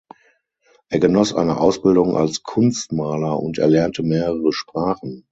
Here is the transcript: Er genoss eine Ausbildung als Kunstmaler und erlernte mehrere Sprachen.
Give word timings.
Er 0.89 0.97
genoss 0.99 1.31
eine 1.31 1.57
Ausbildung 1.59 2.17
als 2.17 2.41
Kunstmaler 2.41 3.39
und 3.39 3.59
erlernte 3.59 4.01
mehrere 4.01 4.51
Sprachen. 4.51 5.27